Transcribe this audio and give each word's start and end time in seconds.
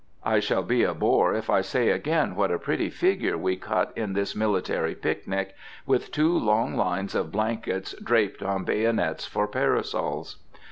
I 0.23 0.39
shall 0.39 0.63
be 0.63 0.81
a 0.83 0.95
bore, 0.95 1.35
if 1.35 1.47
I 1.47 1.61
say 1.61 1.89
again 1.91 2.33
what 2.35 2.49
a 2.49 2.57
pretty 2.57 2.89
figure 2.89 3.37
we 3.37 3.55
cut 3.55 3.93
in 3.95 4.13
this 4.13 4.35
military 4.35 4.95
picnic, 4.95 5.53
with 5.85 6.11
two 6.11 6.35
long 6.35 6.75
lines 6.75 7.13
of 7.13 7.31
blankets 7.31 7.93
draped 8.03 8.41
on 8.41 8.63
bayonets 8.63 9.27
for 9.27 9.47
parasols. 9.47 10.37